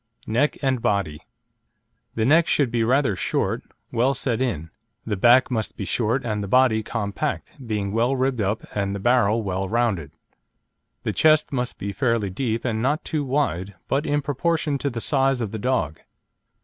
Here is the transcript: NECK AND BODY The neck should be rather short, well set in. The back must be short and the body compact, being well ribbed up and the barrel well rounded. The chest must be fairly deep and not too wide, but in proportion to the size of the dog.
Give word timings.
NECK 0.25 0.57
AND 0.63 0.81
BODY 0.81 1.21
The 2.15 2.25
neck 2.25 2.47
should 2.47 2.71
be 2.71 2.83
rather 2.83 3.15
short, 3.15 3.61
well 3.91 4.15
set 4.15 4.41
in. 4.41 4.71
The 5.05 5.15
back 5.15 5.51
must 5.51 5.77
be 5.77 5.85
short 5.85 6.25
and 6.25 6.43
the 6.43 6.47
body 6.47 6.81
compact, 6.81 7.53
being 7.63 7.91
well 7.91 8.15
ribbed 8.15 8.41
up 8.41 8.65
and 8.73 8.95
the 8.95 8.99
barrel 8.99 9.43
well 9.43 9.69
rounded. 9.69 10.09
The 11.03 11.13
chest 11.13 11.51
must 11.53 11.77
be 11.77 11.91
fairly 11.91 12.31
deep 12.31 12.65
and 12.65 12.81
not 12.81 13.05
too 13.05 13.23
wide, 13.23 13.75
but 13.87 14.07
in 14.07 14.23
proportion 14.23 14.79
to 14.79 14.89
the 14.89 15.01
size 15.01 15.39
of 15.39 15.51
the 15.51 15.59
dog. 15.59 15.99